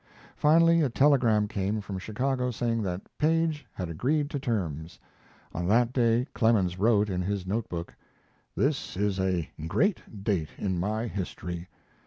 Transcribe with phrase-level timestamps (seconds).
[0.35, 4.97] Finally a telegram came from Chicago saying that Paige had agreed to terms.
[5.53, 7.93] On that day Clemens wrote in his note book:
[8.55, 11.67] This is a great date in my history.